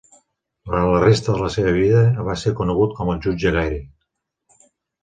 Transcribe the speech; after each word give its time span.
Durant 0.69 0.87
la 0.93 1.01
resta 1.03 1.35
de 1.35 1.43
la 1.43 1.51
seva 1.57 1.75
vida, 1.77 2.01
va 2.31 2.39
ser 2.45 2.55
conegut 2.63 2.99
com 3.03 3.13
el 3.17 3.21
jutge 3.29 3.57
Gary. 3.61 3.81